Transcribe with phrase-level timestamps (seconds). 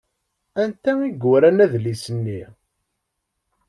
[0.61, 2.41] Anta i yuran adlis-nni?